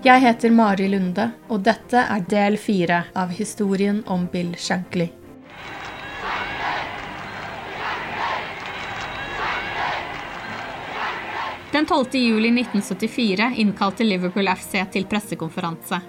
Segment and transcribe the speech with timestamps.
[0.00, 5.10] Jeg heter Mari Lunde, og dette er del fire av historien om Bill Shankly.
[11.74, 12.16] Den 12.
[12.16, 16.00] juli 1974 innkalte Liverpool FC til pressekonferanse.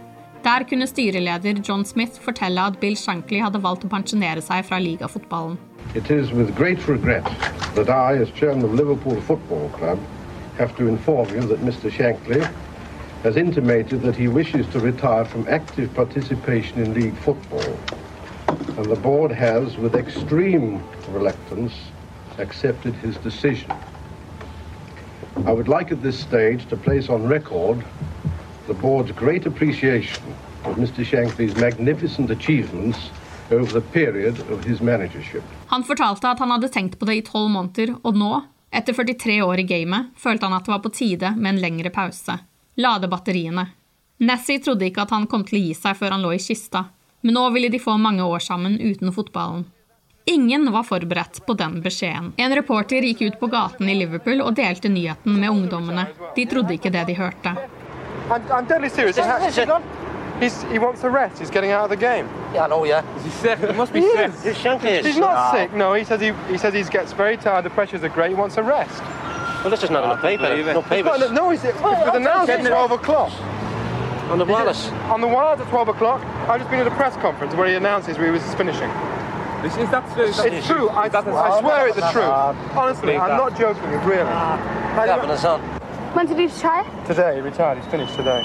[0.48, 4.80] Der kunne styreleder John Smith fortelle at Bill Shankly hadde valgt å pensjonere seg fra
[4.80, 5.60] ligafotballen.
[5.94, 7.28] It is with great regret
[7.76, 10.00] that I, as chairman of Liverpool Football Club,
[10.58, 11.92] have to inform you that Mr.
[11.92, 12.40] Shankly
[13.24, 17.78] has intimated that he wishes to retire from active participation in league football.
[18.78, 21.74] And the board has, with extreme reluctance,
[22.40, 23.72] accepted his decision.
[25.46, 27.84] I would like at this stage to place on record
[28.68, 30.24] the board's great appreciation
[30.66, 31.06] of Mr.
[31.06, 33.12] Shankly's magnificent achievements
[33.52, 35.44] over the period of his managership.
[35.68, 39.42] Han fortalte at han hadde tenkt på det i tolv måneder, og nå, etter 43
[39.44, 42.38] år i gamet, følte han at det var på tide med en lengre pause.
[42.76, 43.66] Lade batteriene.
[44.22, 46.86] Nessie trodde ikke at han kom til å gi seg før han lå i kista,
[47.22, 49.66] men nå ville de få mange år sammen uten fotballen.
[50.30, 52.32] Ingen var forberedt på den beskjeden.
[52.38, 56.06] En reporter gikk ut på gaten i Liverpool og delte nyheten med ungdommene.
[56.36, 57.56] De trodde ikke det de hørte.
[58.30, 59.82] I'm, I'm
[60.42, 61.40] he's, he wants a rest.
[61.40, 62.28] He's getting out of the game.
[62.54, 63.04] Yeah, I know, yeah.
[63.18, 63.60] Is he sick?
[63.60, 64.30] He must be He sick.
[64.30, 64.44] is.
[64.44, 65.06] He's.
[65.06, 65.60] He's not No.
[65.60, 65.74] sick.
[65.74, 67.64] No, he says he, he says he gets very tired.
[67.66, 68.30] The pressures are great.
[68.30, 69.02] He wants a rest.
[69.62, 70.48] Well, this is not in the paper.
[70.50, 70.74] believe it.
[70.74, 71.20] No papers.
[71.20, 73.32] not- no, he's, it was announced at 12 o'clock.
[74.32, 74.88] On the wireless.
[75.12, 76.22] On the wireless at 12 o'clock.
[76.50, 78.90] I've just been at a press conference where he announces where he was finishing.
[79.64, 80.26] Is, is that true?
[80.26, 80.90] It's true.
[80.90, 82.26] I, I swear it's the truth.
[82.76, 83.84] Honestly, I'm not joking.
[84.04, 84.26] Really.
[84.26, 85.62] Having his on.
[86.16, 86.84] When did he retire?
[87.06, 87.36] Today.
[87.36, 87.78] He retired.
[87.78, 88.42] He's finished today.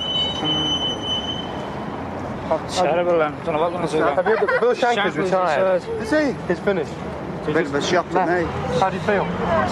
[2.70, 3.22] Terrible.
[3.22, 5.82] um, Don't know what one's Have you Bill Shankly's Shankly's retired.
[5.82, 6.02] retired.
[6.02, 6.46] Is he?
[6.48, 6.92] He's finished.
[7.46, 8.44] Bit of a shock to me.
[8.78, 9.24] How do you feel?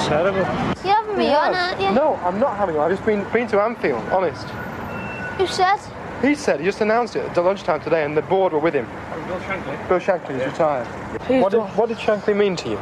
[0.06, 0.38] Terrible.
[0.84, 1.92] You're having me on, aren't you?
[1.92, 2.80] No, I'm not having you.
[2.80, 4.02] I've just been been to Anfield.
[4.10, 4.46] Honest.
[5.38, 5.80] Who said?
[6.22, 8.86] He said he just announced it at lunchtime today, and the board were with him.
[9.28, 9.88] Bill Shankly.
[9.88, 10.86] Bill Shankly is retired.
[11.42, 12.78] What did, what did Shankly mean to you?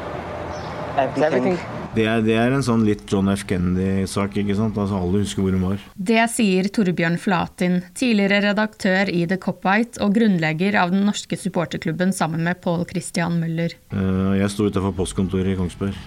[0.96, 1.58] Everything.
[1.94, 3.42] Det er, det er en sånn litt John F.
[3.44, 4.78] Kennedy-sak, ikke sant?
[4.80, 5.82] Altså Alle husker hvor hun var.
[5.92, 12.14] Det sier Torbjørn Flatin, tidligere redaktør i The Copwhite og grunnlegger av den norske supporterklubben
[12.16, 13.76] sammen med Pål Christian Møller.
[13.92, 16.00] Eh, jeg sto utafor postkontoret i Kongsberg.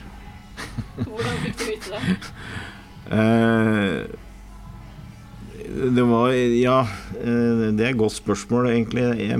[0.95, 1.99] Hvordan fikk du vite det?
[3.11, 4.05] Eh,
[5.95, 6.79] det var Ja,
[7.19, 9.03] eh, det er et godt spørsmål, egentlig.
[9.19, 9.39] Jeg,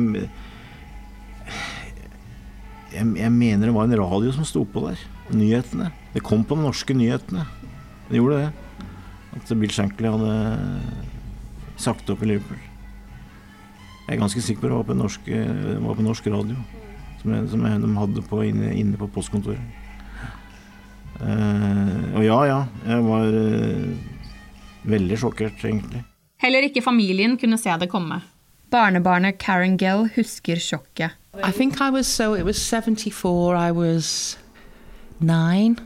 [2.94, 5.00] jeg, jeg mener det var en radio som sto på der.
[5.33, 5.92] Nyhetene.
[6.13, 7.45] Det kom på de norske nyhetene.
[8.10, 8.51] Det gjorde det.
[9.36, 10.36] At Bill Shankly hadde
[11.81, 12.62] sagt opp i Liverpool.
[14.06, 15.21] Jeg er ganske sikker på det var på norsk,
[15.81, 16.56] var på norsk radio.
[17.21, 19.85] Som, jeg, som jeg, de hadde på, inne, inne på postkontoret.
[22.16, 22.60] Og ja, ja.
[22.88, 23.90] Jeg var eh,
[24.88, 26.06] veldig sjokkert, egentlig.
[26.44, 28.22] Heller ikke familien kunne se det komme.
[28.72, 31.16] Barnebarnet Karen Gell husker sjokket.
[31.44, 34.38] I think I was so, it was 74, I was
[35.20, 35.78] 9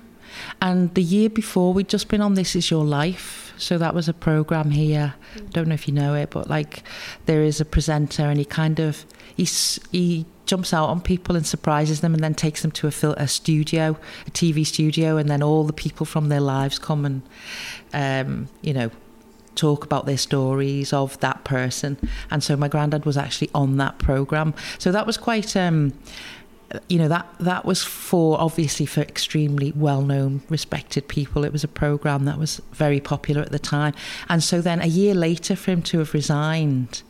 [0.62, 3.49] And the year before, we'd just been on This Is Your Life.
[3.59, 5.15] So that was a program here.
[5.35, 6.83] I don't know if you know it, but like
[7.25, 9.44] there is a presenter and he kind of, he,
[9.91, 13.13] he jumps out on people and surprises them and then takes them to a, fil-
[13.13, 17.21] a studio, a TV studio, and then all the people from their lives come and,
[17.94, 18.89] um, you know,
[19.56, 21.97] talk about their stories of that person.
[22.31, 24.53] And so my granddad was actually on that program.
[24.77, 25.56] So that was quite.
[25.56, 25.94] Um,
[26.88, 31.44] you know that that was for obviously for extremely well known respected people.
[31.44, 33.94] It was a program that was very popular at the time.
[34.27, 37.01] And so then a year later for him to have resigned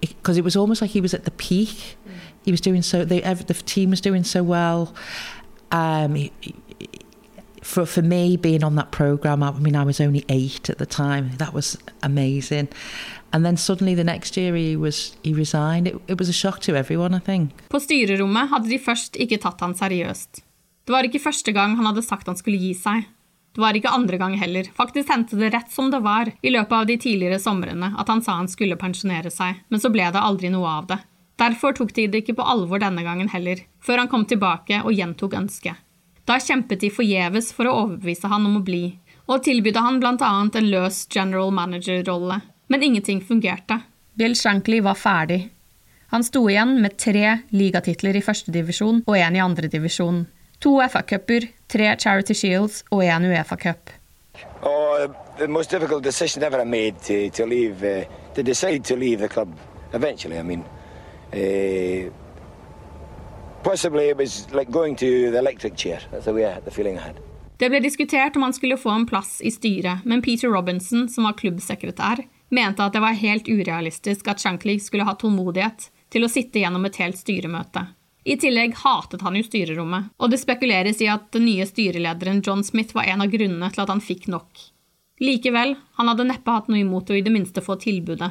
[0.00, 1.96] because it, it, was almost like he was at the peak.
[2.06, 2.12] Mm.
[2.44, 4.94] he was doing so the the team was doing so well.
[5.70, 6.32] Um, he,
[7.62, 10.86] for for me being on that program I mean I was only 8 at the
[10.86, 11.32] time.
[11.36, 12.68] That was amazing
[13.32, 15.16] Was.
[15.22, 17.20] It, it was everyone.
[17.68, 20.42] På styrerommet hadde de først ikke tatt han seriøst.
[20.86, 23.04] Det var ikke første gang han hadde sagt han skulle gi seg.
[23.52, 24.64] Det var ikke andre gang heller.
[24.76, 28.22] Faktisk hendte det rett som det var i løpet av de tidligere somrene at han
[28.24, 30.98] sa han skulle pensjonere seg, men så ble det aldri noe av det.
[31.38, 34.94] Derfor tok de det ikke på alvor denne gangen heller, før han kom tilbake og
[34.96, 35.76] gjentok ønsket.
[36.24, 38.98] Da kjempet de forgjeves for å overbevise han om å bli,
[39.28, 43.80] og tilbydde han blant annet en løs general manager-rolle, men ingenting fungerte.
[44.14, 45.48] Bill Shankly var ferdig.
[46.08, 50.24] Han sto igjen med tre ligatitler i førstedivisjon og én i andredivisjon.
[50.64, 53.90] To FA-cuper, tre Charity Shields og én Uefa-cup.
[54.62, 55.06] Oh,
[55.38, 58.04] the most difficult decision ever I made to, to leave, uh,
[58.34, 59.48] to decide to leave the club.
[59.92, 60.64] Eventually, I mean,
[61.32, 62.10] uh,
[63.62, 66.00] possibly it was like going to the electric chair.
[66.10, 67.16] That's the way I, the feeling I had.
[67.58, 71.24] Det ble diskutert om han skulle få en plass i styret, men Peter Robinson, som
[71.24, 72.22] var klubbsekretær,
[72.54, 76.86] mente at det var helt urealistisk at Shankly skulle ha tålmodighet til å sitte gjennom
[76.88, 77.84] et helt styremøte.
[78.28, 82.64] I tillegg hatet han jo styrerommet, og det spekuleres i at den nye styrelederen John
[82.64, 84.66] Smith var en av grunnene til at han fikk nok.
[85.24, 88.30] Likevel, han hadde neppe hatt noe imot å i det minste få tilbudet.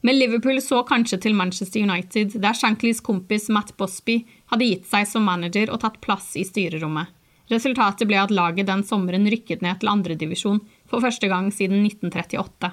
[0.00, 5.06] Men Liverpool så kanskje til Manchester United, der Shanklys kompis Matt Bosby hadde gitt seg
[5.10, 7.10] som manager og tatt plass i styrerommet.
[7.50, 12.70] Resultatet ble at laget den sommeren rykket ned til andredivisjon for første gang siden 1938.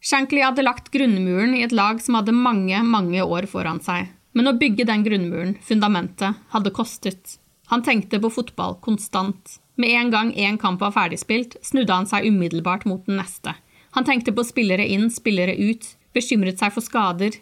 [0.00, 4.12] Shankly hadde lagt grunnmuren i et lag som hadde mange, mange år foran seg.
[4.36, 7.38] Men å bygge den grunnmuren, fundamentet, hadde kostet.
[7.72, 9.58] Han tenkte på fotball konstant.
[9.78, 13.56] Med en gang én kamp var ferdigspilt, snudde han seg umiddelbart mot den neste.
[13.96, 15.84] Han tenkte på spillere inn, spillere ut,
[16.14, 17.34] bekymret seg for skader.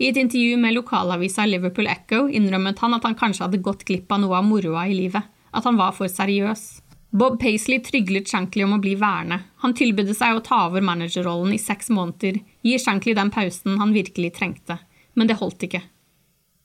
[0.00, 4.12] I et intervju med lokalavisa Liverpool Echo innrømmet han at han kanskje hadde gått glipp
[4.12, 6.80] av noe av moroa i livet, at han var for seriøs.
[7.10, 9.40] Bob Paisley tryglet Shankly om å bli værende.
[9.64, 13.94] Han tilbød seg å ta over managerrollen i seks måneder, gi Shankly den pausen han
[13.96, 14.78] virkelig trengte.
[15.18, 15.82] Men det holdt ikke.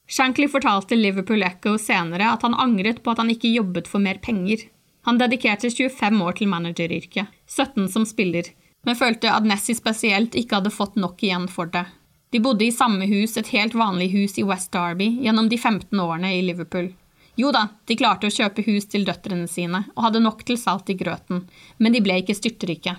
[0.06, 4.22] Shankly fortalte Liverpool Echo senere at han angret på at han ikke jobbet for mer
[4.22, 4.68] penger.
[5.10, 8.52] Han dedikerte 25 år til manageryrket, 17 som spiller,
[8.86, 11.88] men følte at Nessie spesielt ikke hadde fått nok igjen for det.
[12.34, 15.90] De bodde i samme hus, et helt vanlig hus i West Derby, gjennom de 15
[16.06, 16.92] årene i Liverpool.
[17.36, 20.90] Jo da, de klarte å kjøpe hus til døtrene sine og hadde nok til salt
[20.92, 21.44] i grøten,
[21.78, 22.96] men de ble ikke styrtrike.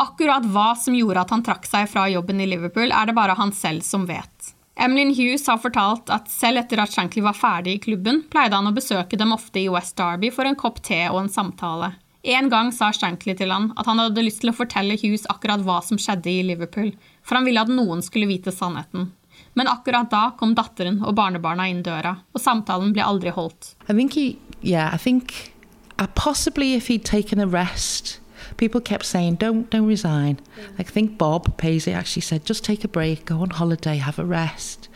[0.00, 3.36] Akkurat hva som gjorde at han trakk seg fra jobben i Liverpool, er det bare
[3.36, 4.54] han selv som vet.
[4.80, 8.70] Emlyn Hughes har fortalt at selv etter at Shankly var ferdig i klubben, pleide han
[8.70, 11.92] å besøke dem ofte i West Derby for en kopp te og en samtale.
[12.22, 15.60] En gang sa Shankly til han at han hadde lyst til å fortelle Hughes akkurat
[15.66, 19.10] hva som skjedde i Liverpool, for han ville at noen skulle vite sannheten.
[19.54, 23.74] Men akkurat da kom datteren og barnebarna inn døra, og samtalen ble aldri holdt.
[23.88, 25.52] I think he, yeah, I think
[25.98, 28.20] uh, possibly if he'd taken a rest,
[28.56, 30.38] people kept saying, "Don't, don't resign."
[30.78, 34.24] I think Bob Paisley actually said, "Just take a break, go on holiday, have a
[34.24, 34.88] rest."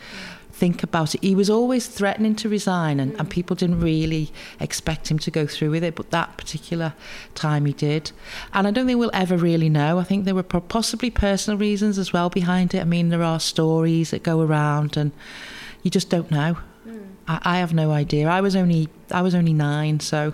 [0.55, 1.21] Think about it.
[1.21, 5.45] He was always threatening to resign, and, and people didn't really expect him to go
[5.45, 6.93] through with it, but that particular
[7.35, 8.13] time he did.
[8.53, 9.99] And I don't think we'll ever really know.
[9.99, 12.79] I think there were possibly personal reasons as well behind it.
[12.79, 15.11] I mean, there are stories that go around, and
[15.83, 16.57] you just don't know.
[16.87, 17.07] Mm.
[17.27, 18.29] I, I have no idea.
[18.29, 20.33] I was only I was only nine, so.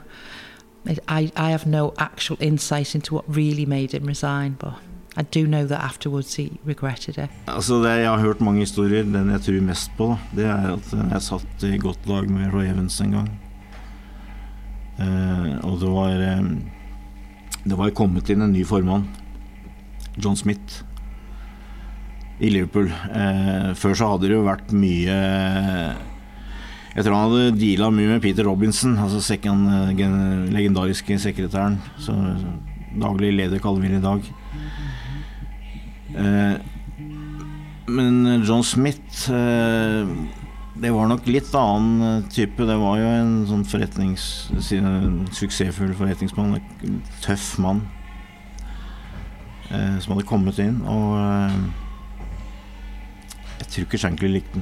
[1.07, 4.73] I, I have no actual insight into what really made him resign, but
[5.17, 7.29] I do know that afterwards he regretted it.
[7.47, 9.03] Altså det, jeg har hørt mange historier.
[9.03, 12.69] Den jeg tror mest på, det er at jeg satt i godt lag med Roy
[12.69, 13.31] Evans en gang.
[15.01, 16.47] Eh, og det var eh,
[17.63, 19.03] Det var kommet inn en ny formann,
[20.17, 20.81] John Smith,
[22.41, 22.87] i Liverpool.
[22.89, 25.17] Eh, før så hadde det jo vært mye
[26.95, 29.69] Jeg tror han hadde deala mye med Peter Robinson, altså second,
[30.55, 31.77] legendariske sekretæren.
[31.99, 32.15] Så,
[32.99, 34.21] daglig leder kaller vi det i dag.
[36.15, 36.55] Eh,
[37.91, 40.07] Men John Smith eh,
[40.81, 42.65] det var nok litt annen eh, type.
[42.67, 44.25] Det var jo en sånn forretnings,
[45.35, 46.57] suksessfull forretningsmann.
[46.87, 47.85] En tøff mann
[49.71, 50.81] som hadde kommet inn.
[50.83, 51.15] Og
[53.61, 54.59] jeg tror ikke Shankly likte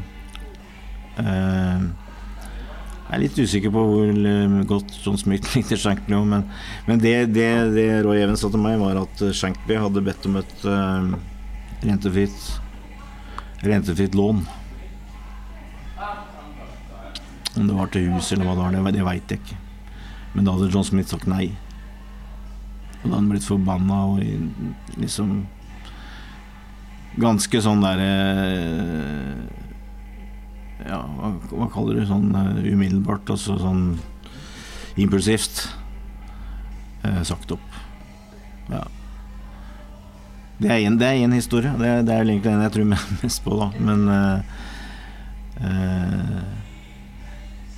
[1.18, 1.96] den.
[3.10, 6.46] Eh, jeg er litt usikker på hvor eh, godt John Smith likte Shankly, men,
[6.86, 10.38] men det, det, det, Roy Even sa til meg, var at Shankly hadde bedt om
[10.38, 11.16] et uh,
[11.82, 12.60] rentefritt
[13.66, 14.46] rentefritt lån.
[17.58, 19.58] Om det var til hus eller hva det var, det, det veit jeg ikke.
[20.36, 21.50] Men da hadde John Smith sagt nei.
[23.02, 25.42] Og da hadde han blitt forbanna og liksom
[27.20, 28.10] Ganske sånn derre
[30.88, 33.28] Ja, hva, hva, kaller du sånn uh, umiddelbart?
[33.34, 34.00] Altså sånn
[35.00, 35.66] impulsivt.
[37.04, 37.80] Uh, sagt opp.
[38.70, 38.86] Ja.
[40.60, 41.74] Det er en, det er historie.
[41.80, 42.90] Det, er egentlig den jeg tror
[43.24, 43.70] mest på, da.
[43.80, 44.40] Men uh,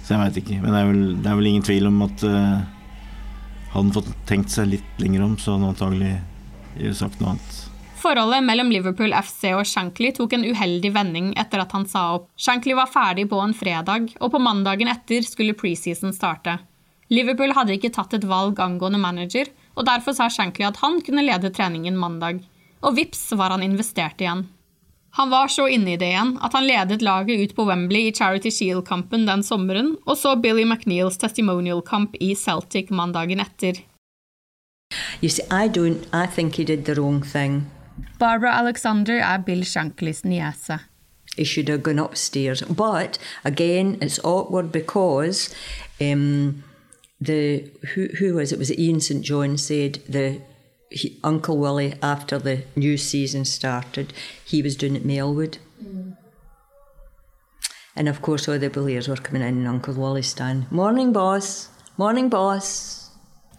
[0.02, 0.62] Så jeg veit ikke.
[0.62, 2.26] Men det er, vel, det er, vel, ingen tvil om at
[3.72, 7.71] hadde han fått tenkt seg litt lenger om, så hadde han antagelig sagt noe annet.
[8.02, 12.30] Forholdet mellom Liverpool FC og Shankly tok en uheldig vending etter at han sa opp.
[12.34, 16.56] Shankly var ferdig på en fredag, og på mandagen etter skulle preseason starte.
[17.14, 21.26] Liverpool hadde ikke tatt et valg angående manager, og derfor sa Shankly at han kunne
[21.28, 22.40] lede treningen mandag.
[22.82, 24.48] Og vips var han investert igjen.
[25.20, 28.14] Han var så inne i det igjen at han ledet laget ut på Wembley i
[28.16, 33.84] Charity Shield-kampen den sommeren, og så Billy McNeils testimonial-kamp i Celtic mandagen etter.
[35.22, 36.08] You see, I don't.
[36.12, 37.70] I think he did the wrong thing.
[38.20, 40.80] Barbara Alexander er Bill Shanklys niese.
[41.36, 42.62] He should have gone upstairs.
[42.62, 45.54] But again, it's awkward because
[46.00, 46.64] um,
[47.20, 48.60] the who who was it?
[48.60, 50.42] Was it Ian St John said the
[50.92, 55.58] he, Uncle Willie, after the new season started, he was doing it Melwood.
[55.82, 56.18] Mm.
[57.96, 60.72] And of course, all the Bulliers were coming in and Uncle Willie stand.
[60.72, 61.70] Morning, boss.
[61.98, 63.01] Morning, boss.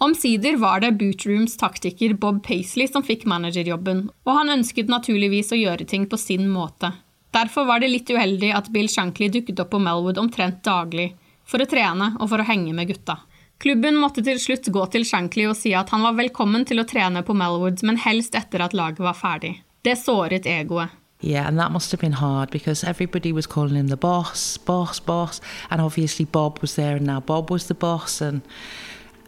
[0.02, 5.59] Omsider var det Bootrooms taktiker Bob Paisley som fikk managerjobben, og han ønsket naturligvis å
[5.61, 6.90] gjøre ting på sin måte.
[7.30, 11.12] Derfor var det litt uheldig at Bill Shankly dukket opp på Melwood omtrent daglig,
[11.47, 13.21] for å trene og for å henge med gutta.
[13.62, 16.88] Klubben måtte til slutt gå til Shankly og si at han var velkommen til å
[16.94, 19.61] trene på Melwood, men helst etter at laget var ferdig.
[19.87, 20.99] Det såret egoet.
[21.23, 24.99] Yeah, and that must have been hard because everybody was calling him the boss, boss,
[24.99, 25.40] boss,
[25.71, 28.42] and obviously Bob was there, and now Bob was the boss, and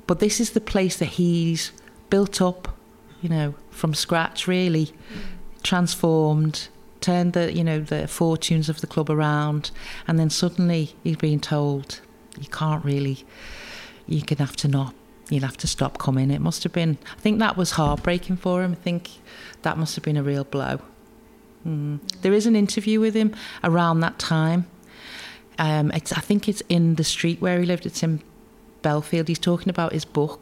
[0.06, 1.72] but this is the place that he's
[2.10, 2.76] built up,
[3.22, 4.92] you know, from scratch, really
[5.62, 6.68] transformed,
[7.00, 9.70] turned the you know the fortunes of the club around,
[10.06, 12.00] and then suddenly he's being told
[12.38, 13.24] you can't really
[14.06, 14.94] you're to have to not,
[15.30, 16.30] you'll have to stop coming.
[16.30, 18.72] It must have been, I think that was heartbreaking for him.
[18.72, 19.10] I think
[19.62, 20.80] that must have been a real blow.
[21.66, 22.00] Mm.
[22.20, 24.66] There is an interview with him around that time.
[25.58, 27.86] Um, it's, I think it's in the street where he lived.
[27.86, 28.22] It's in
[28.84, 29.26] Belfield.
[29.32, 30.40] He's talking about his book,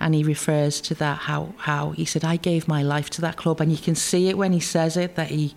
[0.00, 3.36] and he refers to that how how he said I gave my life to that
[3.36, 5.54] club, and you can see it when he says it that he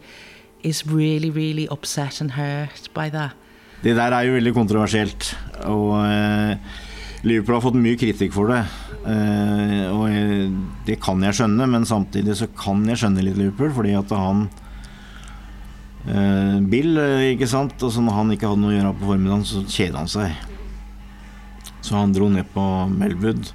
[0.64, 3.32] is really really upset and hurt by that.
[3.84, 5.38] Det der er jo veldig kontroversielt.
[5.66, 6.58] Og eh,
[7.24, 8.62] Liverpool har fått mye kritikk for det.
[9.02, 10.50] Eh, og jeg,
[10.86, 14.46] det kan jeg skjønne, men samtidig så kan jeg skjønne litt Liverpool, fordi at han
[16.06, 19.12] eh, Bill, eh, ikke sant, og så når han ikke hadde noe å gjøre på
[19.14, 20.51] formiddagen, så kjeda han seg.
[21.92, 23.50] Så han dro ned på Melwood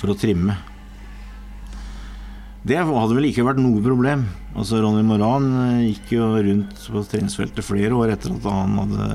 [0.00, 0.56] for å trimme.
[2.66, 4.24] Det hadde vel ikke vært noe problem.
[4.58, 9.06] Altså Ronny Moran eh, gikk jo rundt på treningsfeltet flere år etter at han hadde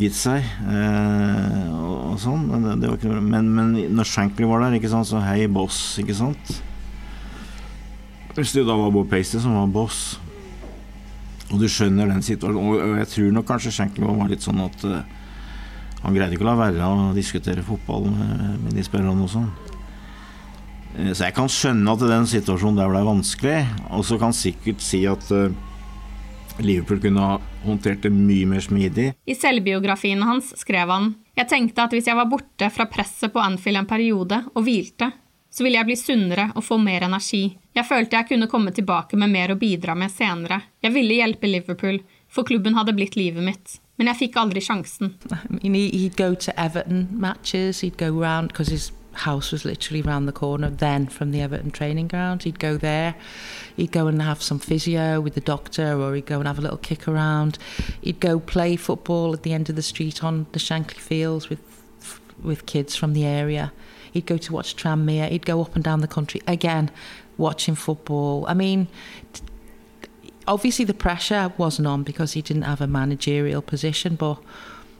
[0.00, 0.40] gitt seg.
[0.72, 2.46] Eh, og, sånn.
[2.48, 5.82] Men, det, det ikke, men, men, når Shankly var der, ikke sant, så hei, boss,
[6.00, 6.54] ikke sant?
[8.32, 10.00] Hvis det da var Bob Paisley som var boss,
[11.52, 14.80] og du skjønner den situasjonen Og jeg tror nok kanskje Shankly var litt sånn at
[14.82, 14.96] uh,
[16.06, 19.48] han greide ikke å la være å diskutere fotball med, de spillerne og sånn.
[20.94, 24.84] Eh, så jeg kan skjønne at den situasjonen der ble vanskelig, og så kan sikkert
[24.84, 25.50] si at uh,
[26.62, 29.08] Liverpool kunne ha håndtert det mye mer smidig.
[29.26, 33.42] I selvbiografien hans skrev han Jeg tenkte at hvis jeg var borte fra presset på
[33.42, 35.10] Anfield en periode og hvilte,
[35.52, 37.48] så ville jeg bli sunnere og få mer energi.
[37.76, 40.62] Jeg følte jeg kunne komme tilbake med mer å bidra med senere.
[40.84, 41.98] Jeg ville hjelpe Liverpool,
[42.28, 43.76] for klubben hadde blitt livet mitt.
[43.96, 45.14] Men jeg fikk aldri sjansen.
[45.62, 50.32] He'd go to Everton matches, he'd go round because his house was literally around the
[50.32, 52.42] corner then from the Everton training ground.
[52.42, 53.14] He'd go there,
[53.76, 56.62] he'd go and have some physio with the doctor, or he'd go and have a
[56.62, 57.58] little kick around.
[58.02, 61.60] He'd go play football at the end of the street on the Shankly Fields with
[62.42, 63.72] with kids from the area.
[64.12, 65.30] He'd go to watch Tranmere.
[65.30, 66.90] He'd go up and down the country again,
[67.38, 68.44] watching football.
[68.46, 68.88] I mean,
[70.46, 74.38] obviously the pressure wasn't on because he didn't have a managerial position, but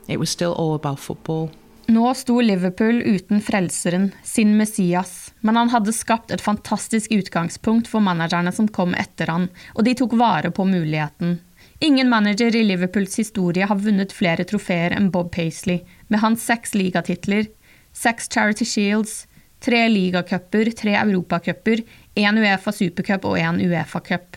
[0.08, 1.50] it was still all about football.
[1.88, 8.02] Nå sto Liverpool uten frelseren, sin Messias, men han hadde skapt et fantastisk utgangspunkt for
[8.02, 11.38] managerne som kom etter han, og de tok vare på muligheten.
[11.78, 16.74] Ingen manager i Liverpools historie har vunnet flere trofeer enn Bob Paisley, med hans seks
[16.74, 17.46] ligatitler,
[17.94, 19.26] seks Charity Shields,
[19.62, 21.84] tre ligacuper, tre europacuper,
[22.18, 24.35] én Uefa supercup og én Uefa cup.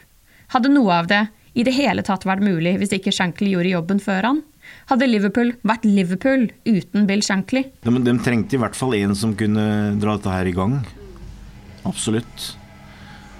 [0.53, 1.25] Hadde noe av det
[1.57, 4.39] i det hele tatt vært mulig hvis ikke Shankly gjorde jobben før han?
[4.89, 7.65] Hadde Liverpool vært Liverpool uten Bill Shankly?
[7.85, 9.65] De, de trengte i hvert fall en som kunne
[10.01, 10.79] dra dette her i gang.
[11.89, 12.53] Absolutt.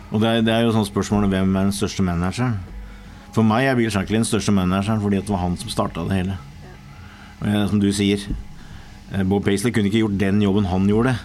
[0.10, 2.58] Og det er, det er jo sånn om hvem er den største manageren.
[3.34, 6.22] For meg er Bill Shankly den største manageren fordi det var han som starta det
[6.22, 6.38] hele.
[7.40, 8.24] Og jeg, som du sier,
[9.14, 11.16] eh, Bob Paisley kunne ikke gjort den jobben han gjorde.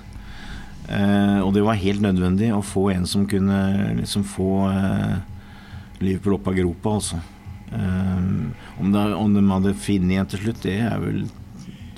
[0.85, 3.61] Eh, og det var helt nødvendig å få en som kunne
[4.03, 5.17] liksom få eh,
[6.01, 7.21] Liverpool opp av gropa, altså.
[7.75, 11.25] Um, om, det, om, de hadde funnet en til slutt, det er vel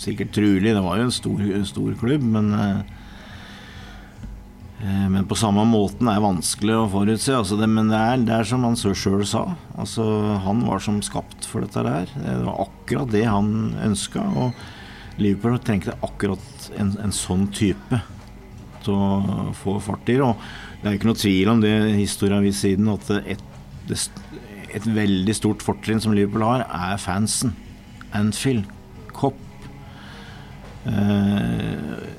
[0.00, 0.72] sikkert trulig.
[0.72, 2.96] Det var jo en stor, stor klubb, men uh,
[4.84, 7.32] men på samme måten er vanskelig å forutse.
[7.32, 9.46] Altså det, men det er, det er, som han sjøl sa.
[9.80, 10.04] Altså,
[10.44, 12.10] han var som skapt for dette der.
[12.12, 13.48] Det var akkurat det han
[13.86, 14.20] ønska.
[14.36, 18.02] Og Liverpool trengte akkurat en, en, sånn type
[18.84, 20.18] til å få fart i.
[20.20, 20.36] Og
[20.82, 23.46] det er ikke noe tvil om det historien har siden, at et,
[23.88, 24.00] det,
[24.76, 27.54] et veldig stort fortrinn som Liverpool har, er fansen.
[28.16, 28.66] Anfield,
[29.16, 29.38] Kopp.
[30.86, 32.16] Eh,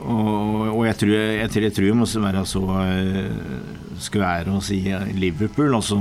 [0.00, 4.80] og, og jeg, tror, jeg, jeg, tror jeg må være så uh, skvære å si
[5.18, 5.74] Liverpool.
[5.76, 5.98] Altså,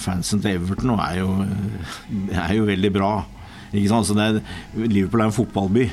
[0.00, 1.30] fansen til Everton er jo,
[2.46, 3.12] er jo veldig bra.
[3.70, 4.40] Altså, er,
[4.74, 5.90] Liverpool er en fotballby.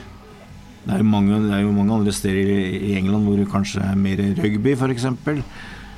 [0.88, 2.48] Det er, mange, det er, jo mange, andre steder
[2.80, 5.10] i England hvor det kanskje er mer rugby, f.eks.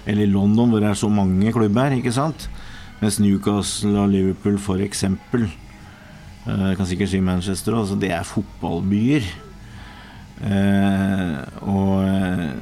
[0.05, 1.95] Eller i London, hvor det er så mange klubber.
[1.97, 2.49] ikke sant?
[3.01, 4.79] Mens Newcastle og Liverpool, for
[6.47, 7.99] Uh, eh, jeg kan sikkert si Manchester òg.
[7.99, 9.25] Det er fotballbyer.
[10.39, 11.35] Uh,
[11.67, 12.53] og uh,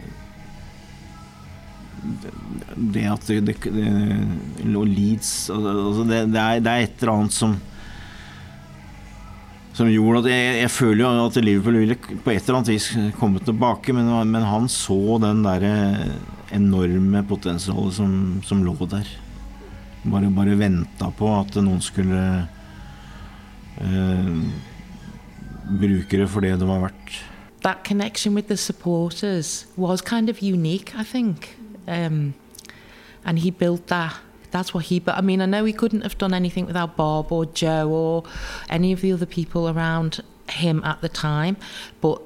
[2.78, 7.58] det at det, det Leeds altså det, det, er, det er et eller annet som
[9.78, 12.88] som gjorde at jeg, jeg, føler jo at Liverpool ville på et eller annet vis
[13.20, 15.76] komme tilbake, men, men han så den derre
[16.56, 19.08] enorme potensialet som, som lå der.
[20.08, 22.22] Bare, bare venta på at noen skulle
[23.82, 24.38] eh,
[25.68, 27.18] bruke det for det det var verdt.
[27.64, 31.58] That connection with the supporters was kind of unique, I think.
[31.88, 32.34] Um,
[33.26, 34.14] and he built that.
[34.52, 35.00] That's what he.
[35.00, 38.24] But I mean, I know he couldn't have done anything without Bob or Joe or
[38.70, 41.58] any of the other people around him at the time.
[42.00, 42.22] But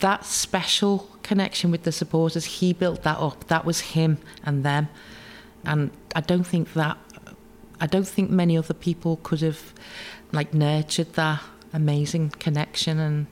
[0.00, 3.46] that special connection with the supporters, he built that up.
[3.48, 4.88] That was him and them.
[5.64, 6.98] And I don't think that,
[7.80, 9.72] I don't think many other people could have
[10.32, 11.40] like nurtured that
[11.72, 13.26] amazing connection and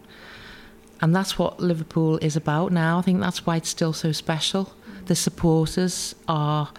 [1.00, 2.98] and that's what Liverpool is about now.
[2.98, 4.72] I think that's why it's still so special.
[5.04, 6.70] The supporters are,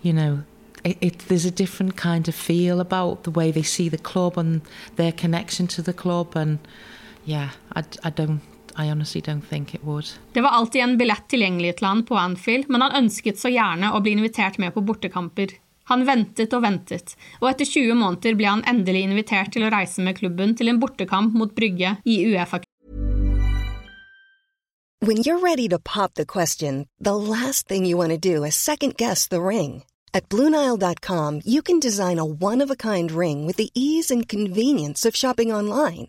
[0.00, 0.44] you know,
[0.84, 4.38] it, it, there's a different kind of feel about the way they see the club
[4.38, 4.60] and
[4.94, 6.36] their connection to the club.
[6.36, 6.60] And
[7.24, 8.42] yeah, I, I don't
[8.78, 10.06] I honestly don't think it would.
[10.32, 13.90] Det var alltid en billett tilgjengelig til han på Anfield, men han ønsket så gjerne
[13.90, 15.56] å bli invitert med på bortekamper.
[15.90, 20.04] Han ventet og ventet, og etter 20 måneder ble han endelig invitert til å reise
[20.04, 22.60] med klubben til en bortekamp mot Brygge i Uefa.
[25.00, 28.54] When you're ready to pop the question, the last thing you want to do is
[28.54, 29.84] second guess the ring.
[30.12, 35.52] At BlueNile.com you can design a one-of-a-kind ring with the ease and convenience of shopping
[35.52, 36.08] online.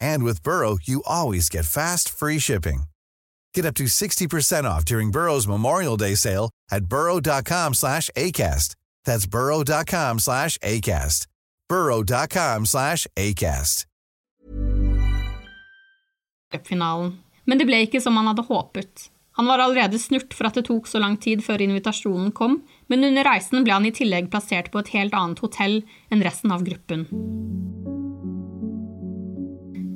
[0.00, 2.84] And with Burrow, you always get fast, free shipping.
[3.54, 8.74] Get up to 60% off during Burrow's Memorial Day sale at burrow.com slash ACAST.
[9.04, 11.26] That's burrow.com slash ACAST.
[11.68, 13.86] burrow.com slash ACAST.
[16.66, 17.18] finalen.
[17.44, 19.08] Men det ble ikke som han hadde håpet.
[19.38, 22.58] Han var allerede snurt for at det tok så lang tid før invitasjonen kom,
[22.90, 26.52] men under reisen ble han i tillegg plassert på et helt annet hotell enn resten
[26.52, 27.06] av gruppen.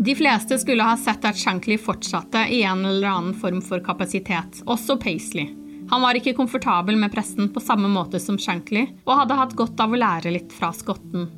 [0.04, 4.58] De fleste skulle ha sett at Shankly fortsatte i en eller annen form for kapasitet,
[4.68, 5.46] også Paisley.
[5.88, 9.80] Han var ikke komfortabel med pressen på samme måte som Shankly, og hadde hatt godt
[9.80, 11.30] av å lære litt fra skotten.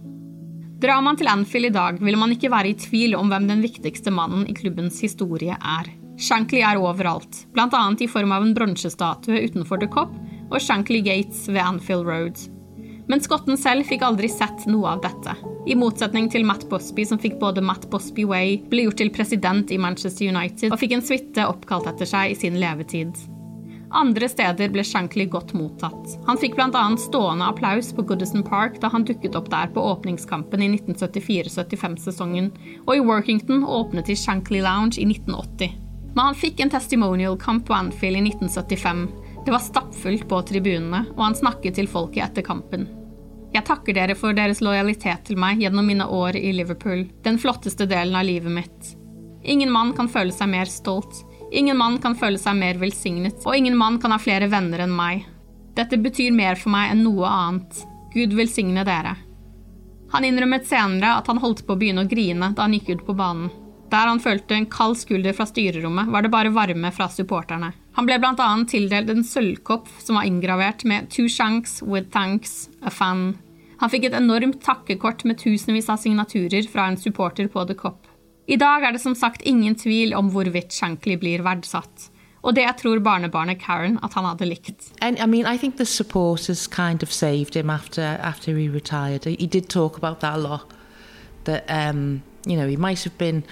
[0.83, 3.63] Drar man til Anfield i dag, vil man ikke være i tvil om hvem den
[3.63, 5.93] viktigste mannen i klubbens historie er.
[6.19, 7.85] Shankly er overalt, bl.a.
[8.03, 10.11] i form av en bronsestatue utenfor The Cop
[10.51, 12.43] og Shankly Gates ved Anfield Road.
[13.07, 15.37] Men skotten selv fikk aldri sett noe av dette.
[15.67, 19.73] I motsetning til Matt Bosby, som fikk både Matt Bosby Way, ble gjort til president
[19.75, 23.19] i Manchester United og fikk en suite oppkalt etter seg i sin levetid.
[23.97, 26.15] Andre steder ble Shankly godt mottatt.
[26.27, 26.85] Han fikk bl.a.
[27.01, 32.53] stående applaus på Goodison Park da han dukket opp der på åpningskampen i 1974-75-sesongen,
[32.87, 35.75] og i Workington åpnet de Shankly Lounge i 1980.
[36.15, 39.03] Men han fikk en testimonial-kamp på Anfield i 1975.
[39.47, 42.87] Det var stappfullt på tribunene, og han snakket til folket etter kampen.
[43.57, 47.87] Jeg takker dere for deres lojalitet til meg gjennom mine år i Liverpool, den flotteste
[47.89, 48.91] delen av livet mitt.
[49.49, 51.23] Ingen mann kan føle seg mer stolt,
[51.57, 54.93] ingen mann kan føle seg mer velsignet, og ingen mann kan ha flere venner enn
[54.93, 55.25] meg.
[55.77, 57.81] Dette betyr mer for meg enn noe annet.
[58.13, 59.15] Gud velsigne dere.
[60.13, 63.07] Han innrømmet senere at han holdt på å begynne å grine da han gikk ut
[63.09, 63.49] på banen.
[63.89, 67.73] Der han følte en kald skulder fra styrerommet, var det bare varme fra supporterne.
[67.97, 68.53] Han ble bl.a.
[68.69, 73.46] tildelt en sølvkopp som var inngravert med 'Two shanks with thanks, a fan'.
[73.81, 78.07] Han fikk et enormt takkekort med tusenvis av signaturer fra en supporter på The Cop.
[78.47, 82.11] I dag er det som sagt ingen tvil om hvorvidt Shankly blir verdsatt.
[82.47, 84.93] Og det tror barnebarnet Karen at han hadde likt.
[85.03, 89.25] And I mean, I think the supporters kind of saved him after after he retired.
[89.25, 90.73] He did talk about that a lot.
[91.45, 93.43] That um, you know, he might have been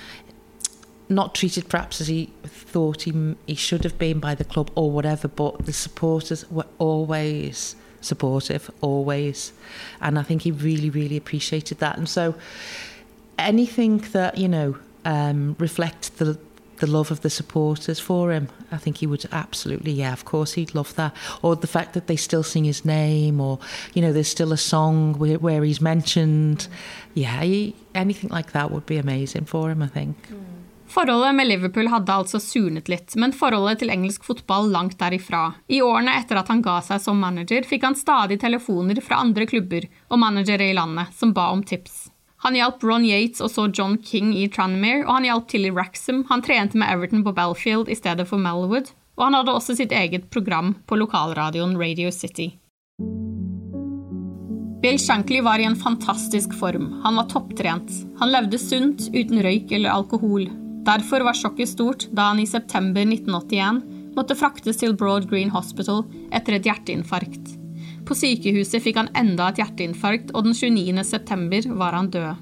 [1.08, 4.90] not treated perhaps as he thought he he should have been by the club or
[4.92, 9.52] whatever, but the supporters were always supportive, always,
[10.00, 11.96] and I think he really, really appreciated that.
[11.96, 12.34] And so,
[13.38, 16.38] anything that you know um, reflects the
[16.78, 20.54] the love of the supporters for him, I think he would absolutely, yeah, of course,
[20.54, 21.14] he'd love that.
[21.40, 23.58] Or the fact that they still sing his name, or
[23.94, 26.68] you know, there's still a song where, where he's mentioned.
[27.14, 30.16] Yeah, he, anything like that would be amazing for him, I think.
[30.94, 35.56] Forholdet med Liverpool hadde altså surnet litt, men forholdet til engelsk fotball langt derifra.
[35.66, 39.48] I årene etter at han ga seg som manager, fikk han stadig telefoner fra andre
[39.50, 42.12] klubber og managere i landet som ba om tips.
[42.46, 46.22] Han hjalp Ron Yates og så John King i Tranmere, og han hjalp Tilly Raxham.
[46.30, 49.90] Han trente med Everton på Belfield i stedet for Melwood, og han hadde også sitt
[49.90, 52.52] eget program på lokalradioen Radio City.
[54.84, 57.00] Bill Shankly var i en fantastisk form.
[57.02, 58.04] Han var topptrent.
[58.20, 60.52] Han levde sunt, uten røyk eller alkohol.
[60.84, 63.82] Derfor var sjokket stort da han i september 1981
[64.14, 67.54] måtte fraktes til Broad Green Hospital etter et hjerteinfarkt.
[68.04, 71.04] På sykehuset fikk han enda et hjerteinfarkt, og den 29.
[71.08, 72.34] september var han død.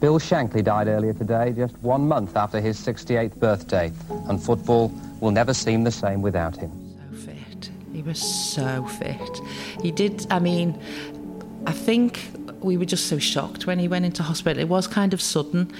[0.00, 3.90] Bill Shankly died earlier today, just one month after his 68th birthday,
[4.28, 4.90] and football
[5.22, 6.70] will never seem the same without him.
[7.94, 9.40] He was so fit.
[9.82, 10.78] He did, I mean,
[11.66, 12.20] I think
[12.60, 14.62] we were just so shocked when he went into hospital.
[14.62, 15.72] It was kind of sudden.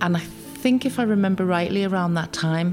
[0.00, 0.20] And I
[0.64, 2.70] think, if I remember rightly, around that time,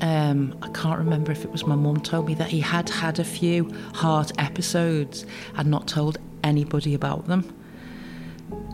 [0.00, 3.18] um, I can't remember if it was my mum told me that he had had
[3.18, 7.44] a few heart episodes and not told anybody about them.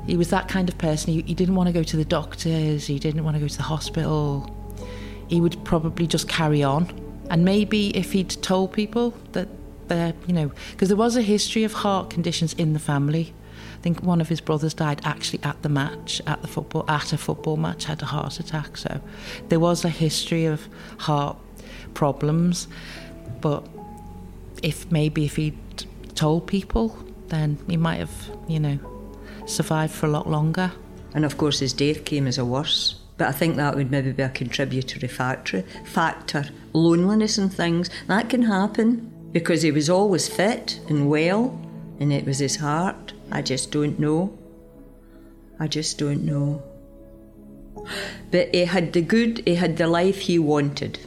[0.07, 1.13] He was that kind of person.
[1.13, 3.57] He, he didn't want to go to the doctors, he didn't want to go to
[3.57, 4.49] the hospital.
[5.27, 6.87] He would probably just carry on.
[7.29, 9.49] And maybe if he'd told people that
[9.89, 13.35] they're, you know, because there was a history of heart conditions in the family.
[13.81, 17.14] I think one of his brothers died actually at the match, at the football, at
[17.14, 18.77] a football match, had a heart attack.
[18.77, 19.01] So
[19.49, 21.38] there was a history of heart
[21.95, 22.69] problems.
[23.40, 23.66] But
[24.62, 25.57] if maybe if he'd
[26.14, 26.95] told people,
[27.29, 28.79] then he might have, you know,
[29.47, 30.73] survived for a lot longer.
[31.14, 33.01] And of course, his death came as a worse.
[33.16, 35.62] But I think that would maybe be a contributory factor.
[35.87, 41.59] Factor loneliness and things that can happen because he was always fit and well,
[41.99, 43.14] and it was his heart.
[43.33, 44.31] I just don't know.
[45.61, 46.62] I just don't know.
[48.31, 50.99] But he had the good, he had the life he wanted.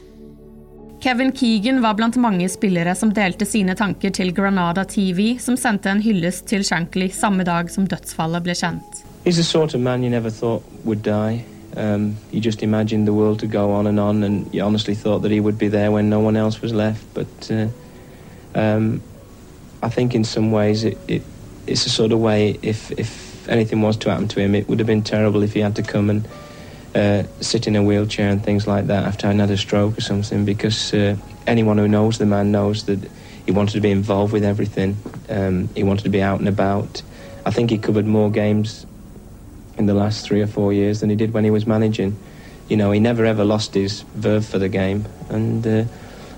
[1.00, 5.90] Kevin Keegan var blant mange spillere som delte sine tanker til Granada TV, som sendte
[5.90, 9.04] en hyllest til Shankly samme dag som dødsfallet ble kjent.
[9.24, 11.44] He's the sort of man you never thought would die.
[11.76, 15.22] Um, you just imagined the world to go on and on, and you honestly thought
[15.22, 17.02] that he would be there when no one else was left.
[17.14, 17.68] But uh,
[18.54, 19.02] um,
[19.82, 21.22] I think in some ways it, it,
[21.66, 24.78] it's a sort of way, if, if anything was to happen to him, it would
[24.78, 26.28] have been terrible if he had to come and
[26.94, 30.00] uh, sit in a wheelchair and things like that after having had a stroke or
[30.00, 33.10] something, because uh, anyone who knows the man knows that
[33.44, 34.96] he wanted to be involved with everything.
[35.28, 37.02] Um, he wanted to be out and about.
[37.44, 38.86] I think he covered more games
[39.76, 42.16] in the last three or four years than he did when he was managing.
[42.68, 45.84] You know, he never ever lost his verve for the game, and uh,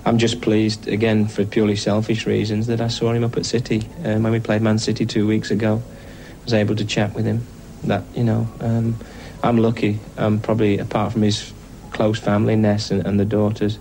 [0.07, 3.81] I'm just pleased again for purely selfish reasons that I saw him up at City
[4.05, 5.81] um, when we played Man City two weeks ago.
[5.83, 7.45] I was able to chat with him.
[7.83, 8.95] That you know, um,
[9.43, 9.99] I'm lucky.
[10.15, 11.51] I'm probably apart from his
[11.91, 13.79] close family, Ness and, and the daughters.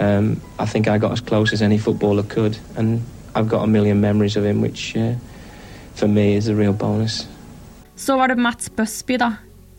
[0.00, 3.02] Um, I think I got as close as any footballer could, and
[3.34, 5.16] I've got a million memories of him, which uh,
[5.94, 7.26] for me is a real bonus.
[7.96, 9.32] Så var det Mats Busby, da.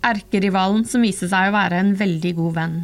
[0.04, 2.80] Erkerivalen som viste seg å være en veldig god venn.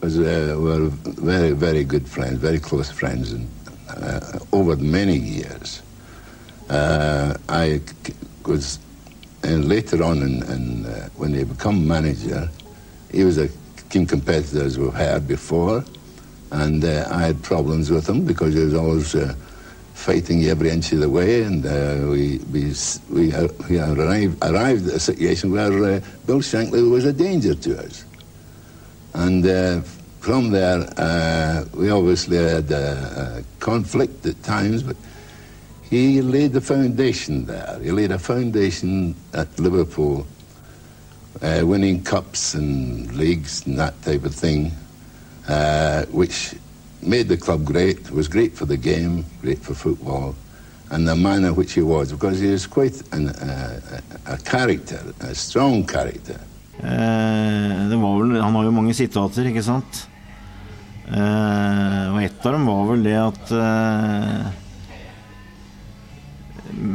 [0.00, 3.48] Was, uh, were very, very good friends, very close friends, and
[3.88, 5.82] uh, over many years.
[6.70, 7.80] Uh, I
[8.46, 8.78] was,
[9.42, 12.48] and later on, in, in, uh, when he become manager,
[13.10, 13.48] he was a
[13.90, 15.84] keen competitor, as we've had before,
[16.52, 19.34] and uh, I had problems with him because he was always uh,
[19.94, 22.72] fighting every inch of the way, and uh, we we
[23.10, 23.32] we,
[23.68, 28.04] we arrived arrived at a situation where uh, Bill Shankly was a danger to us,
[29.14, 29.80] and uh,
[30.20, 34.96] from there uh, we obviously had a, a conflict at times, but
[35.88, 37.78] he laid the foundation there.
[37.82, 40.26] He laid a foundation at Liverpool,
[41.40, 44.72] uh, winning cups and leagues and that type of thing,
[46.10, 46.54] which
[47.00, 50.34] made the club great, was great for the game, great for football,
[50.90, 55.34] and the manner which he was, because he was quite an, uh, a character, a
[55.34, 56.40] strong character.
[58.88, 60.06] Mange sitater, ikke sant?
[61.08, 64.48] Uh, og et av dem var vel det at uh,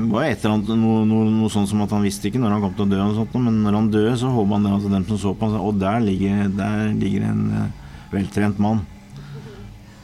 [0.09, 2.63] var et eller annet, noe, noe, noe sånt som at han visste ikke når han
[2.63, 5.07] kom til å dø, sånt, men når han døde, så håpet han det at dem
[5.11, 7.45] som så på han sa Og der ligger, der ligger en
[8.13, 8.83] veltrent mann.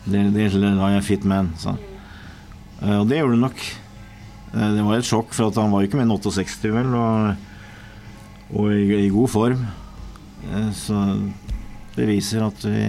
[0.09, 1.77] Det har jeg fit man, sa
[2.85, 3.67] Og det gjorde det nok.
[4.53, 7.45] Det var et sjokk, for han var jo ikke mer enn 68, vel, og,
[8.57, 9.69] og i, i, god form.
[10.73, 10.97] Så
[11.95, 12.87] det viser at vi,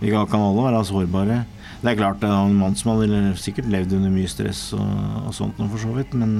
[0.00, 1.40] vi kan alle være sårbare.
[1.80, 4.86] Det er klart det er en mann som hadde sikkert levd under mye stress og,
[5.26, 6.36] og sånt noe, for så vidt, men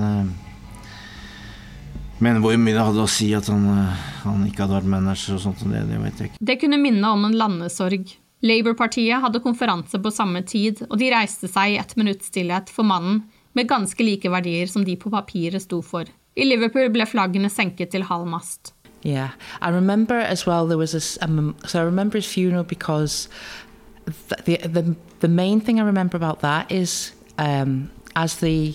[2.20, 3.62] men hvor mye det hadde å si at han,
[4.26, 6.42] han ikke hadde vært manager og sånt, det, det vet jeg ikke.
[6.50, 8.10] Det kunne minne om en landesorg.
[8.44, 12.88] Labour-partiet hadde konferanse på samme tid, og de reiste seg i ett minutts stillhet for
[12.88, 13.22] mannen
[13.56, 16.08] med ganske like verdier som de på papiret sto for.
[16.36, 18.74] I Liverpool ble flaggene senket til halv mast.
[19.02, 19.32] Yeah,
[19.62, 23.28] I remember as well there was a, um, so I remember his funeral because
[24.44, 28.74] the, the, the main thing I remember about that is um, as the,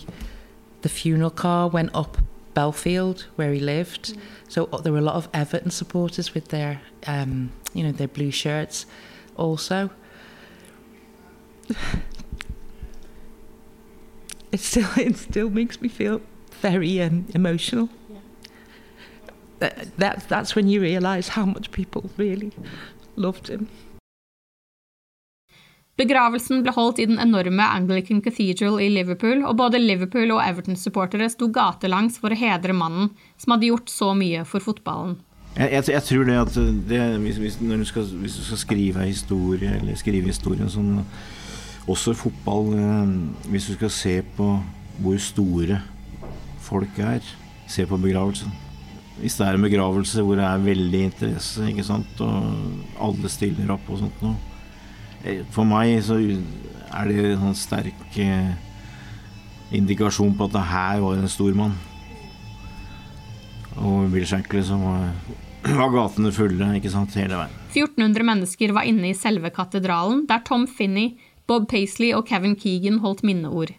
[0.81, 2.17] the funeral car went up
[2.55, 7.51] Belfield where he lived, so there were a lot of Everton supporters with their, um,
[7.73, 8.85] you know, their blue shirts
[9.35, 9.91] also.
[14.51, 16.21] it still it still makes me feel
[16.61, 17.89] very um, emotional.
[19.60, 22.52] That, that that's when you realize how much people really
[23.15, 23.68] loved him.
[25.96, 31.30] Begravelsen ble holdt i den enorme Anglican Cathedral i Liverpool, og både Liverpool og Everton-supportere
[31.32, 35.15] sto gatelangs for å hedre mannen som hadde gjort så mye for fotballen.
[35.56, 36.58] Jeg, jeg, jeg tror det at
[36.89, 41.00] det, hvis, hvis, du skal, hvis, du skal, skrive historie, eller skrive historie sånn,
[41.88, 43.10] også i fotball eh,
[43.54, 44.50] Hvis du skal se på
[45.00, 45.80] hvor store
[46.65, 47.24] folk er,
[47.72, 48.52] se på begravelsen.
[49.19, 53.71] Hvis det er en begravelse hvor det er veldig interesse, ikke sant, og alle stiller
[53.78, 54.36] opp og sånt noe
[55.25, 58.54] Eh, for meg så er det en sånn sterk eh,
[59.75, 61.73] indikasjon på at det her var en stor mann.
[63.82, 65.08] Og Bill Shankly som var,
[65.82, 67.62] var gatene fulle ikke sant, hele veien.
[67.73, 71.15] 1400 mennesker var inne i selve katedralen, der Tom Finney,
[71.49, 73.73] Bob Paisley og Kevin Keegan holdt minneord.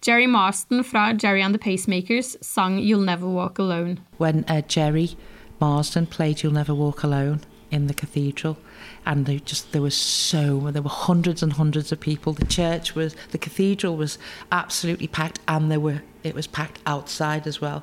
[0.00, 4.00] Jerry Marston fra Jerry and the Pacemakers sang You'll Never Walk Alone.
[4.18, 5.16] When uh, Jerry
[5.60, 8.56] Marston played You'll Never Walk Alone in the cathedral,
[9.04, 12.32] and they just there was so there were hundreds and hundreds of people.
[12.32, 14.18] The church was the cathedral was
[14.52, 17.82] absolutely packed, and there were it was packed outside as well.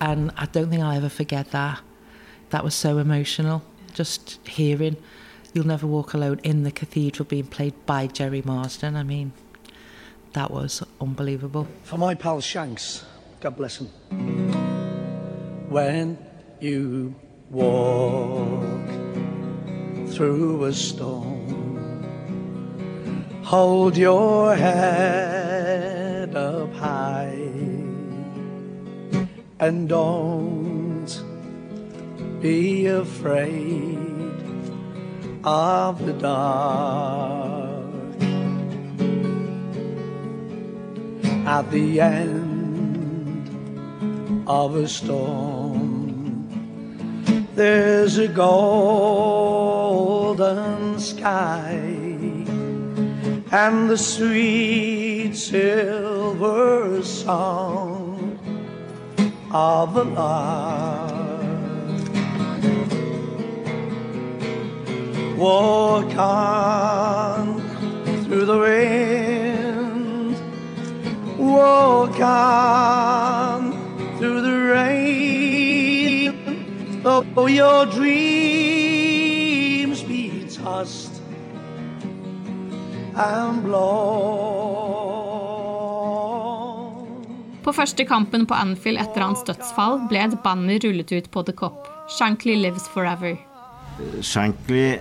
[0.00, 1.80] And I don't think I'll ever forget that.
[2.50, 3.62] That was so emotional.
[3.92, 4.96] Just hearing
[5.52, 8.96] "You'll Never Walk Alone" in the cathedral being played by Jerry Marsden.
[8.96, 9.32] I mean,
[10.32, 11.66] that was unbelievable.
[11.82, 13.04] For my pal Shanks,
[13.40, 13.88] God bless him.
[15.68, 16.18] When
[16.60, 17.14] you
[17.50, 18.88] walk
[20.10, 21.40] through a storm.
[23.44, 27.34] Hold your head up high
[29.58, 31.08] and don't
[32.40, 33.98] be afraid
[35.44, 37.59] of the dark.
[41.50, 43.48] At the end
[44.46, 46.46] of a storm,
[47.56, 49.40] there's a golden
[51.00, 51.72] sky
[53.50, 58.38] and the sweet silver song
[59.50, 61.10] of the lark.
[65.36, 67.60] Walk on
[68.22, 68.99] through the wind,
[71.50, 73.72] walk on
[74.18, 76.34] through the rain,
[77.02, 79.22] though your dreams
[80.02, 81.20] be tossed
[83.16, 85.10] and blown.
[87.62, 91.52] På første kampen på Anfield etter hans dødsfall ble et banner rullet ut på The
[91.52, 91.88] Cop.
[92.16, 93.36] Shankly lives forever.
[94.22, 94.98] Shankly,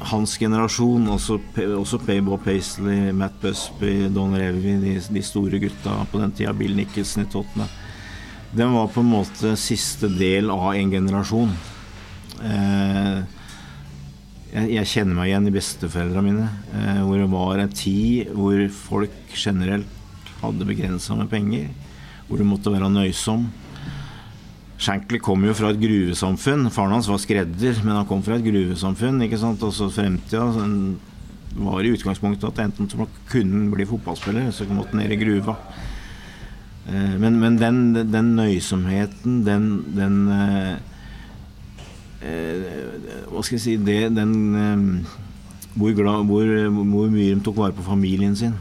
[0.00, 1.38] hans generasjon, også,
[1.78, 6.76] også Paybo Paisley, Matt Busby, Don Revy, de, de, store gutta på den tida, Bill
[6.78, 7.72] Nicholson i Tottenham,
[8.54, 11.50] den var på en måte siste del av en generasjon.
[12.38, 13.18] Eh,
[14.48, 18.62] jeg, jeg, kjenner meg igjen i besteforeldrene mine, eh, hvor det var en tid hvor
[18.72, 21.68] folk generelt hadde begrensa med penger,
[22.28, 23.48] hvor du måtte være nøysom.
[24.78, 26.68] Shankly kom jo fra et gruvesamfunn.
[26.70, 29.22] Faren hans var skredder, men han kom fra et gruvesamfunn.
[29.26, 29.62] ikke sant?
[29.66, 30.46] Også fremtida
[31.58, 35.56] var i utgangspunktet at enten så kunne bli fotballspiller, så måtte han ned i gruva.
[36.88, 37.80] Men, men den,
[38.12, 40.14] den, nøysomheten, den, den
[43.28, 45.04] Hva skal jeg si det, Den
[45.74, 48.54] hvor, glad, hvor, hvor mye de tok vare på familien sin.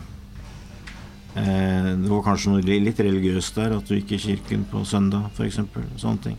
[1.38, 5.60] Det var kanskje noe litt religiøst der, at du gikk i kirken på søndag f.eks.
[6.02, 6.38] Sånne ting.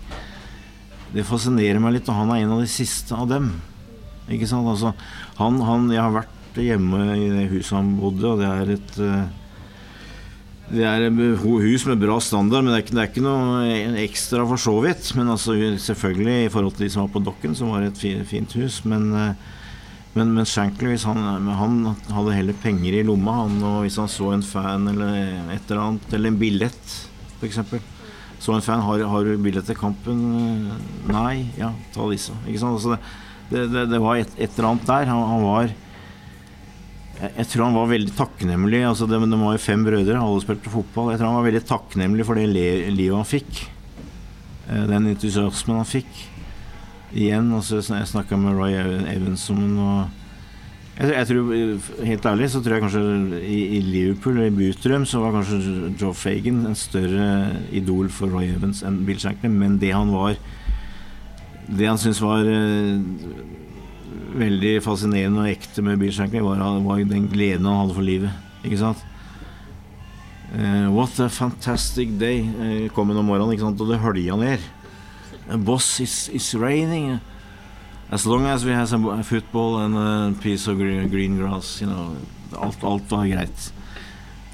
[1.15, 3.53] Det fascinerer meg litt, og han er en av de siste av dem.
[4.29, 4.69] Ikke sant?
[4.69, 4.93] Altså,
[5.39, 8.99] han, han, jeg har vært hjemme i det huset han bodde, og det er et
[10.69, 11.07] det er
[11.41, 14.75] hus med bra standard, men det er ikke, det er ikke noe ekstra for så
[14.85, 15.15] vidt.
[15.17, 18.27] Men altså, selvfølgelig, i forhold til de som var på Dokken, så var det et
[18.29, 18.83] fint hus.
[18.85, 19.09] Men
[20.19, 21.77] men, men Shankly, han, han,
[22.11, 25.15] hadde heller penger i lomma, han, og hvis han så en fan eller
[25.55, 26.95] et eller annet, eller en billett
[27.39, 27.61] f.eks.
[28.39, 30.21] Så en fan har, har du billett til kampen?
[31.11, 32.35] Nei, ja, ta disse.
[32.47, 32.79] Ikke sant?
[32.79, 32.97] Altså
[33.51, 35.11] det, det, det, var et, et, eller annet der.
[35.11, 38.83] Han, han var jeg, jeg, tror han var veldig takknemlig.
[38.87, 41.13] Altså det, det var jo fem brødre, alle spilte fotball.
[41.13, 43.63] Jeg tror han var veldig takknemlig for det livet han fikk.
[44.69, 46.27] Den entusiasmen han fikk
[47.13, 47.53] igjen.
[47.57, 50.19] Og så jeg snakka med Roy Evans om og
[50.99, 51.51] jeg, jeg, tror,
[52.09, 53.03] Helt ærlig så tror jeg kanskje
[53.47, 57.29] i, i Liverpool og i Butrøm så var kanskje Joe Fagan en større
[57.71, 59.51] idol for Roy Evans enn Bill Shankly.
[59.53, 60.35] Men det han var
[61.69, 62.97] Det han syntes var uh,
[64.41, 68.33] veldig fascinerende og ekte med Bill Shankly, var, var, den gleden han hadde for livet.
[68.65, 69.05] Ikke sant?
[70.49, 73.85] Uh, what a fantastic day, kom han om morgenen, ikke sant?
[73.85, 74.65] og det hølja ned.
[75.57, 77.21] Boss, is, is raining.
[78.11, 82.17] As long as we have some football and a piece of green, grass, you know,
[82.57, 83.73] alt, alt var greit.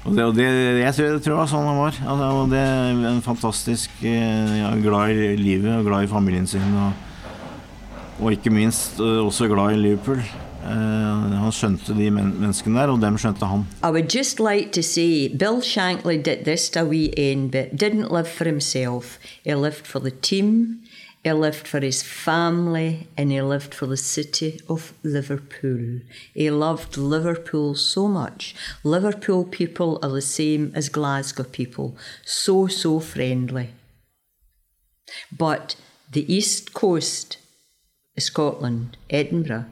[0.05, 1.95] Og det, og det, jeg tror, det var sånn han var.
[2.05, 6.45] Altså, og det er en fantastisk eh, ja, glad i livet og glad i familien
[6.47, 6.75] sin.
[6.77, 10.21] Og, og ikke minst eh, også glad i Liverpool.
[10.65, 13.67] Uh, han skjønte de men menneskene der, og dem skjønte han.
[13.85, 17.77] I would just like to say Bill Shankly did this to a wee end, but
[17.77, 19.19] didn't live for himself.
[19.43, 20.81] He lived for the team,
[21.25, 26.01] he lived for his family, and he lived for the city of Liverpool.
[26.35, 28.53] He loved Liverpool so much.
[28.83, 33.69] Liverpool people are the same as Glasgow people, so, so friendly.
[35.35, 35.75] But
[36.11, 37.39] the east coast,
[38.19, 39.65] Scotland, Edinburgh,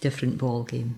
[0.00, 0.94] different ball game.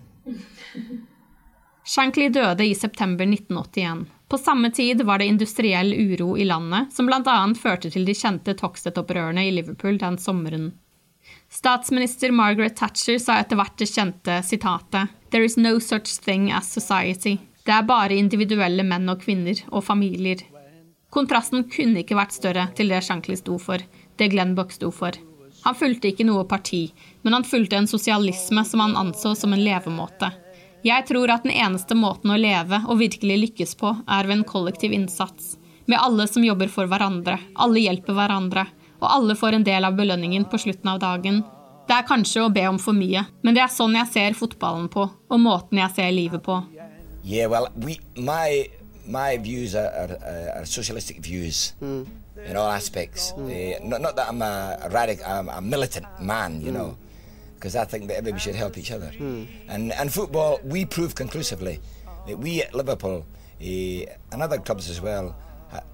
[1.85, 4.07] Shankly døde i september 1981.
[4.29, 7.37] På samme tid var det industriell uro i landet, som bl.a.
[7.61, 10.73] førte til de kjente Toxtet-opprørene i Liverpool den sommeren.
[11.53, 16.73] Statsminister Margaret Thatcher sa etter hvert det kjente sitatet «There is no such thing as
[16.73, 17.39] society».
[17.65, 20.43] Det er bare individuelle menn og kvinner og familier.
[21.15, 23.81] Kontrasten kunne ikke vært større til det Shankly sto for,
[24.19, 25.17] det Glenn Buck sto for.
[25.65, 26.89] Han fulgte ikke noe parti,
[27.23, 30.29] men han fulgte en sosialisme som han anså som en levemåte.
[30.85, 34.45] Jeg tror at den eneste måten å leve og virkelig lykkes på, er ved en
[34.45, 35.55] kollektiv innsats.
[35.89, 38.67] Med alle som jobber for hverandre, alle hjelper hverandre,
[39.01, 41.41] og alle får en del av belønningen på slutten av dagen.
[41.89, 44.91] Det er kanskje å be om for mye, men det er sånn jeg ser fotballen
[44.93, 46.61] på, og måten jeg ser livet på.
[47.25, 48.69] Yeah, well, we, my
[49.07, 50.19] my views are, are,
[50.61, 53.33] are socialistic views in all aspects.
[53.33, 56.97] Uh, not, not that I'm a, a radical, I'm a militant man, you know,
[57.65, 59.11] because I think that everybody should help each other.
[59.17, 59.45] Hmm.
[59.69, 61.81] And and football, we prove conclusively
[62.27, 65.35] that we at Liverpool uh, and other clubs as well,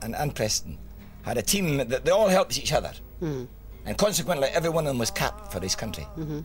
[0.02, 0.78] and, and Preston,
[1.22, 3.44] had a team that they all helped each other, hmm.
[3.86, 6.06] and consequently, every one of them was capped for this country.
[6.18, 6.40] Mm-hmm.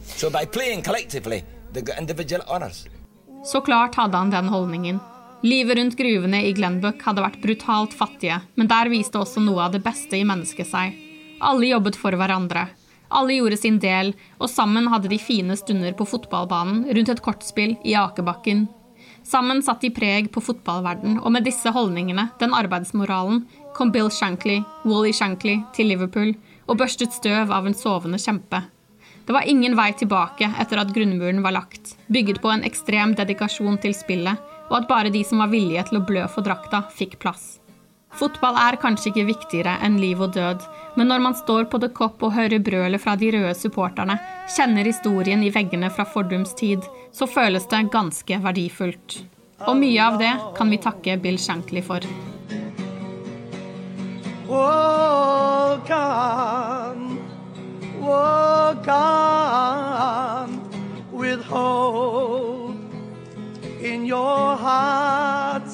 [0.00, 2.86] So by playing collectively, they got individual honours.
[3.44, 5.00] Så klart hadde han den holdningen.
[5.42, 9.72] Livet rundt gruvene i Glenbuck hadde vært brutalt fattige, men der viste også noe av
[9.72, 10.96] det beste i mennesket seg.
[11.40, 12.72] Alle jobbet for hverandre.
[13.10, 17.76] Alle gjorde sin del, og sammen hadde de fine stunder på fotballbanen rundt et kortspill
[17.84, 18.66] i Akebakken.
[19.24, 23.44] Sammen satt de preg på fotballverden, og med disse holdningene, den arbeidsmoralen,
[23.74, 26.34] kom Bill Shankly, Wally Shankly, til Liverpool
[26.68, 28.62] og børstet støv av en sovende kjempe.
[29.24, 33.80] Det var ingen vei tilbake etter at grunnmuren var lagt, bygget på en ekstrem dedikasjon
[33.80, 37.16] til spillet, og at bare de som var villige til å blø for drakta, fikk
[37.24, 37.63] plass.
[38.14, 40.62] Fotball er kanskje ikke viktigere enn liv og død,
[40.94, 44.14] men når man står på The Cop og hører brølet fra de røde supporterne,
[44.54, 49.18] kjenner historien i veggene fra fordums tid, så føles det ganske verdifullt.
[49.66, 52.06] Og mye av det kan vi takke Bill Shankly for.
[54.46, 57.18] Walk on,
[57.98, 60.60] walk on
[61.10, 62.76] with hope
[63.82, 65.70] in your heart,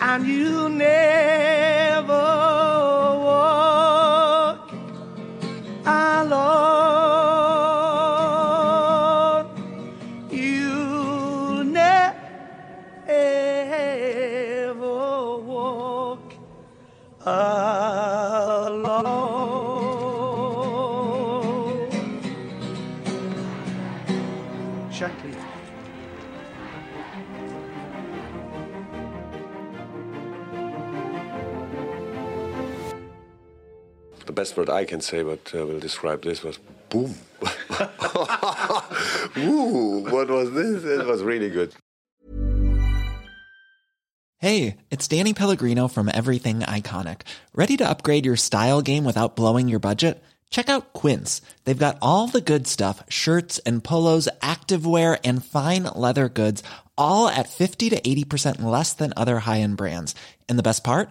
[0.00, 2.12] and you never
[3.24, 4.72] walk
[5.84, 6.69] alone.
[34.40, 37.14] Best word I can say, but uh, will describe this was boom.
[39.36, 40.10] Woo!
[40.10, 40.82] What was this?
[40.82, 41.74] It was really good.
[44.38, 47.20] Hey, it's Danny Pellegrino from Everything Iconic.
[47.52, 50.24] Ready to upgrade your style game without blowing your budget?
[50.48, 51.42] Check out Quince.
[51.64, 56.62] They've got all the good stuff shirts and polos, activewear, and fine leather goods,
[56.96, 60.14] all at 50 to 80% less than other high end brands.
[60.48, 61.10] And the best part?